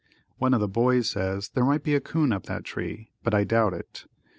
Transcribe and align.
One 0.39 0.55
of 0.55 0.59
the 0.61 0.67
boys 0.67 1.11
says 1.11 1.49
there 1.49 1.63
might 1.63 1.83
be 1.83 1.93
a 1.93 1.99
'coon 2.01 2.33
up 2.33 2.47
that 2.47 2.63
tree 2.63 3.11
but 3.21 3.35
I 3.35 3.43
doubt 3.43 3.75
it. 3.75 4.07